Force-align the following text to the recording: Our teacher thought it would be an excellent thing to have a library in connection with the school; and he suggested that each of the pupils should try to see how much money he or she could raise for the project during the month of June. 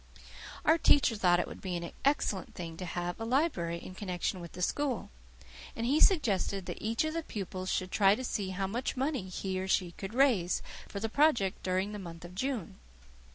Our 0.65 0.79
teacher 0.79 1.15
thought 1.15 1.39
it 1.39 1.47
would 1.47 1.61
be 1.61 1.75
an 1.75 1.91
excellent 2.03 2.55
thing 2.55 2.75
to 2.77 2.85
have 2.85 3.19
a 3.19 3.23
library 3.23 3.77
in 3.77 3.93
connection 3.93 4.39
with 4.39 4.53
the 4.53 4.61
school; 4.63 5.11
and 5.75 5.85
he 5.85 5.99
suggested 5.99 6.65
that 6.65 6.81
each 6.81 7.03
of 7.03 7.13
the 7.13 7.21
pupils 7.21 7.71
should 7.71 7.91
try 7.91 8.15
to 8.15 8.23
see 8.23 8.49
how 8.49 8.65
much 8.65 8.97
money 8.97 9.29
he 9.29 9.59
or 9.59 9.67
she 9.67 9.91
could 9.91 10.15
raise 10.15 10.63
for 10.87 10.99
the 10.99 11.07
project 11.07 11.61
during 11.61 11.91
the 11.91 11.99
month 11.99 12.25
of 12.25 12.33
June. 12.33 12.79